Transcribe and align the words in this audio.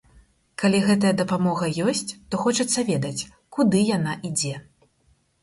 Калі 0.61 0.77
гэтая 0.87 1.11
дапамога 1.19 1.69
ёсць, 1.91 2.01
то 2.29 2.41
хочацца 2.47 2.79
ведаць, 2.89 3.27
куды 3.59 3.85
яна 3.93 4.19
ідзе. 4.33 4.55